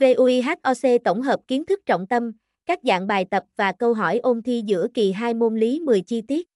VUIHOC 0.00 0.98
tổng 1.04 1.22
hợp 1.22 1.40
kiến 1.48 1.64
thức 1.64 1.80
trọng 1.86 2.06
tâm, 2.06 2.32
các 2.66 2.78
dạng 2.82 3.06
bài 3.06 3.24
tập 3.30 3.44
và 3.56 3.72
câu 3.72 3.94
hỏi 3.94 4.18
ôn 4.18 4.42
thi 4.42 4.62
giữa 4.66 4.86
kỳ 4.94 5.12
2 5.12 5.34
môn 5.34 5.56
lý 5.56 5.80
10 5.80 6.00
chi 6.00 6.22
tiết. 6.28 6.48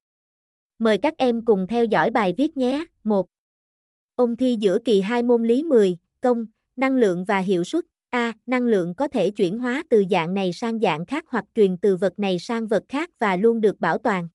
Mời 0.78 0.98
các 0.98 1.14
em 1.18 1.44
cùng 1.44 1.66
theo 1.66 1.84
dõi 1.84 2.10
bài 2.10 2.34
viết 2.36 2.56
nhé. 2.56 2.84
1. 3.04 3.26
Ôn 4.16 4.36
thi 4.36 4.56
giữa 4.60 4.78
kỳ 4.84 5.00
2 5.00 5.22
môn 5.22 5.44
lý 5.44 5.62
10, 5.62 5.96
công, 6.20 6.46
năng 6.76 6.96
lượng 6.96 7.24
và 7.24 7.38
hiệu 7.38 7.64
suất. 7.64 7.84
A. 8.10 8.32
Năng 8.46 8.62
lượng 8.62 8.94
có 8.94 9.08
thể 9.08 9.30
chuyển 9.30 9.58
hóa 9.58 9.82
từ 9.90 10.04
dạng 10.10 10.34
này 10.34 10.52
sang 10.52 10.80
dạng 10.80 11.06
khác 11.06 11.24
hoặc 11.28 11.44
truyền 11.54 11.76
từ 11.76 11.96
vật 11.96 12.18
này 12.18 12.38
sang 12.38 12.66
vật 12.66 12.82
khác 12.88 13.10
và 13.18 13.36
luôn 13.36 13.60
được 13.60 13.80
bảo 13.80 13.98
toàn. 13.98 14.28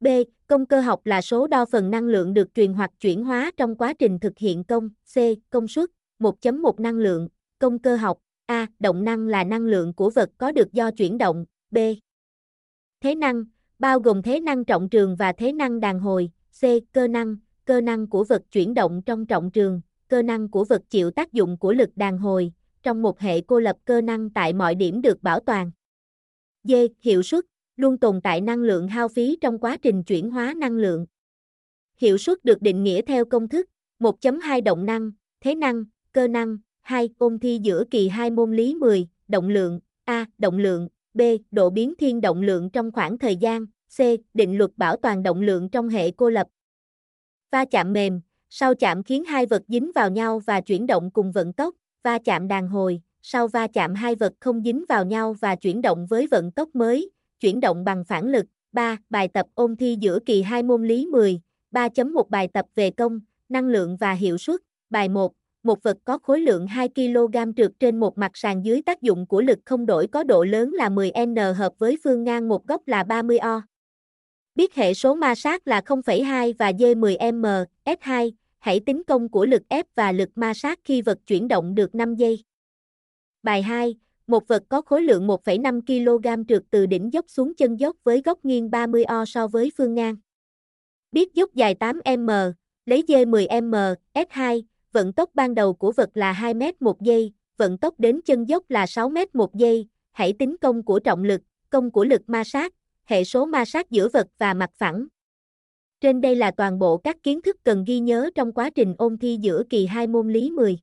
B. 0.00 0.06
Công 0.46 0.66
cơ 0.66 0.80
học 0.80 1.06
là 1.06 1.20
số 1.20 1.46
đo 1.46 1.64
phần 1.64 1.90
năng 1.90 2.04
lượng 2.04 2.34
được 2.34 2.54
truyền 2.54 2.72
hoặc 2.72 2.90
chuyển 3.00 3.24
hóa 3.24 3.50
trong 3.56 3.76
quá 3.76 3.92
trình 3.98 4.18
thực 4.18 4.38
hiện 4.38 4.64
công. 4.64 4.88
C. 5.14 5.16
Công 5.50 5.68
suất 5.68 5.90
1.1 6.18 6.72
năng 6.78 6.94
lượng, 6.94 7.28
công 7.58 7.78
cơ 7.78 7.96
học. 7.96 8.18
A. 8.46 8.66
Động 8.78 9.04
năng 9.04 9.26
là 9.26 9.44
năng 9.44 9.62
lượng 9.66 9.94
của 9.94 10.10
vật 10.10 10.30
có 10.38 10.52
được 10.52 10.72
do 10.72 10.90
chuyển 10.90 11.18
động. 11.18 11.44
B. 11.70 11.78
Thế 13.00 13.14
năng, 13.14 13.44
bao 13.78 14.00
gồm 14.00 14.22
thế 14.22 14.40
năng 14.40 14.64
trọng 14.64 14.88
trường 14.88 15.16
và 15.16 15.32
thế 15.32 15.52
năng 15.52 15.80
đàn 15.80 15.98
hồi. 15.98 16.30
C. 16.60 16.62
Cơ 16.92 17.08
năng, 17.08 17.36
cơ 17.64 17.80
năng 17.80 18.06
của 18.06 18.24
vật 18.24 18.42
chuyển 18.50 18.74
động 18.74 19.02
trong 19.06 19.26
trọng 19.26 19.50
trường, 19.50 19.80
cơ 20.08 20.22
năng 20.22 20.50
của 20.50 20.64
vật 20.64 20.82
chịu 20.90 21.10
tác 21.10 21.32
dụng 21.32 21.58
của 21.58 21.72
lực 21.72 21.90
đàn 21.96 22.18
hồi, 22.18 22.52
trong 22.82 23.02
một 23.02 23.20
hệ 23.20 23.40
cô 23.40 23.60
lập 23.60 23.76
cơ 23.84 24.00
năng 24.00 24.30
tại 24.30 24.52
mọi 24.52 24.74
điểm 24.74 25.02
được 25.02 25.22
bảo 25.22 25.40
toàn. 25.40 25.70
D. 26.64 26.72
Hiệu 27.00 27.22
suất, 27.22 27.44
luôn 27.76 27.98
tồn 27.98 28.20
tại 28.20 28.40
năng 28.40 28.58
lượng 28.58 28.88
hao 28.88 29.08
phí 29.08 29.38
trong 29.40 29.58
quá 29.58 29.76
trình 29.76 30.04
chuyển 30.04 30.30
hóa 30.30 30.54
năng 30.56 30.76
lượng. 30.76 31.06
Hiệu 31.96 32.18
suất 32.18 32.44
được 32.44 32.62
định 32.62 32.82
nghĩa 32.82 33.02
theo 33.02 33.24
công 33.24 33.48
thức 33.48 33.66
1.2 34.00 34.62
động 34.62 34.86
năng, 34.86 35.12
thế 35.40 35.54
năng, 35.54 35.84
cơ 36.12 36.28
năng, 36.28 36.58
2. 36.84 37.08
Ôn 37.18 37.38
thi 37.38 37.58
giữa 37.62 37.84
kỳ 37.90 38.08
2 38.08 38.30
môn 38.30 38.56
lý 38.56 38.74
10, 38.74 39.08
động 39.28 39.48
lượng, 39.48 39.80
A. 40.04 40.26
Động 40.38 40.58
lượng, 40.58 40.88
B. 41.14 41.20
Độ 41.50 41.70
biến 41.70 41.94
thiên 41.98 42.20
động 42.20 42.42
lượng 42.42 42.70
trong 42.70 42.92
khoảng 42.92 43.18
thời 43.18 43.36
gian, 43.36 43.66
C. 43.66 43.98
Định 44.34 44.58
luật 44.58 44.70
bảo 44.76 44.96
toàn 44.96 45.22
động 45.22 45.40
lượng 45.40 45.68
trong 45.68 45.88
hệ 45.88 46.10
cô 46.10 46.30
lập. 46.30 46.46
Va 47.52 47.64
chạm 47.64 47.92
mềm, 47.92 48.20
sau 48.50 48.74
chạm 48.74 49.02
khiến 49.02 49.24
hai 49.24 49.46
vật 49.46 49.62
dính 49.68 49.90
vào 49.94 50.10
nhau 50.10 50.38
và 50.38 50.60
chuyển 50.60 50.86
động 50.86 51.10
cùng 51.10 51.32
vận 51.32 51.52
tốc, 51.52 51.74
va 52.02 52.18
chạm 52.24 52.48
đàn 52.48 52.68
hồi, 52.68 53.00
sau 53.22 53.48
va 53.48 53.66
chạm 53.66 53.94
hai 53.94 54.14
vật 54.14 54.32
không 54.40 54.62
dính 54.62 54.84
vào 54.88 55.04
nhau 55.04 55.32
và 55.32 55.56
chuyển 55.56 55.82
động 55.82 56.06
với 56.06 56.26
vận 56.26 56.50
tốc 56.50 56.68
mới, 56.74 57.10
chuyển 57.40 57.60
động 57.60 57.84
bằng 57.84 58.04
phản 58.04 58.28
lực. 58.28 58.46
3. 58.72 58.96
Bài 59.10 59.28
tập 59.28 59.46
ôn 59.54 59.76
thi 59.76 59.96
giữa 60.00 60.18
kỳ 60.26 60.42
2 60.42 60.62
môn 60.62 60.86
lý 60.86 61.06
10, 61.06 61.40
3.1 61.72 62.28
bài 62.28 62.48
tập 62.52 62.66
về 62.74 62.90
công, 62.90 63.20
năng 63.48 63.66
lượng 63.66 63.96
và 63.96 64.12
hiệu 64.12 64.38
suất. 64.38 64.60
Bài 64.90 65.08
1. 65.08 65.32
Một 65.64 65.82
vật 65.82 65.96
có 66.04 66.18
khối 66.18 66.40
lượng 66.40 66.66
2 66.66 66.88
kg 66.88 67.54
trượt 67.56 67.70
trên 67.80 68.00
một 68.00 68.18
mặt 68.18 68.30
sàn 68.34 68.64
dưới 68.64 68.82
tác 68.82 69.02
dụng 69.02 69.26
của 69.26 69.40
lực 69.40 69.58
không 69.64 69.86
đổi 69.86 70.06
có 70.06 70.22
độ 70.22 70.44
lớn 70.44 70.72
là 70.72 70.88
10N 70.88 71.52
hợp 71.54 71.72
với 71.78 71.98
phương 72.04 72.24
ngang 72.24 72.48
một 72.48 72.66
góc 72.66 72.88
là 72.88 73.02
30O. 73.02 73.60
Biết 74.54 74.74
hệ 74.74 74.94
số 74.94 75.14
ma 75.14 75.34
sát 75.34 75.68
là 75.68 75.80
0,2 75.80 76.52
và 76.58 76.70
D10M, 76.70 77.64
S2, 77.84 78.30
hãy 78.58 78.80
tính 78.86 79.02
công 79.04 79.28
của 79.28 79.46
lực 79.46 79.62
ép 79.68 79.86
và 79.94 80.12
lực 80.12 80.28
ma 80.34 80.54
sát 80.54 80.80
khi 80.84 81.02
vật 81.02 81.18
chuyển 81.26 81.48
động 81.48 81.74
được 81.74 81.94
5 81.94 82.14
giây. 82.14 82.44
Bài 83.42 83.62
2, 83.62 83.94
một 84.26 84.48
vật 84.48 84.62
có 84.68 84.82
khối 84.82 85.02
lượng 85.02 85.26
1,5 85.26 85.80
kg 85.80 86.46
trượt 86.48 86.62
từ 86.70 86.86
đỉnh 86.86 87.12
dốc 87.12 87.24
xuống 87.28 87.54
chân 87.54 87.80
dốc 87.80 87.96
với 88.04 88.22
góc 88.24 88.44
nghiêng 88.44 88.70
30O 88.70 89.24
so 89.24 89.46
với 89.46 89.72
phương 89.76 89.94
ngang. 89.94 90.16
Biết 91.12 91.34
dốc 91.34 91.54
dài 91.54 91.74
8m, 91.80 92.52
lấy 92.86 93.04
D10m, 93.08 93.94
S2, 94.14 94.62
vận 94.94 95.12
tốc 95.12 95.30
ban 95.34 95.54
đầu 95.54 95.74
của 95.74 95.92
vật 95.92 96.10
là 96.14 96.32
2 96.32 96.54
m 96.54 96.62
một 96.80 97.00
giây, 97.00 97.32
vận 97.56 97.78
tốc 97.78 97.94
đến 97.98 98.20
chân 98.24 98.48
dốc 98.48 98.70
là 98.70 98.86
6 98.86 99.08
m 99.08 99.16
một 99.32 99.54
giây, 99.54 99.88
hãy 100.12 100.32
tính 100.38 100.56
công 100.60 100.82
của 100.82 100.98
trọng 100.98 101.24
lực, 101.24 101.40
công 101.70 101.90
của 101.90 102.04
lực 102.04 102.22
ma 102.26 102.44
sát, 102.44 102.74
hệ 103.04 103.24
số 103.24 103.46
ma 103.46 103.64
sát 103.64 103.90
giữa 103.90 104.08
vật 104.08 104.26
và 104.38 104.54
mặt 104.54 104.70
phẳng. 104.74 105.06
Trên 106.00 106.20
đây 106.20 106.36
là 106.36 106.50
toàn 106.50 106.78
bộ 106.78 106.96
các 106.96 107.22
kiến 107.22 107.42
thức 107.42 107.56
cần 107.64 107.84
ghi 107.84 107.98
nhớ 107.98 108.30
trong 108.34 108.52
quá 108.52 108.70
trình 108.70 108.94
ôn 108.98 109.18
thi 109.18 109.38
giữa 109.40 109.62
kỳ 109.70 109.86
2 109.86 110.06
môn 110.06 110.32
lý 110.32 110.50
10. 110.50 110.78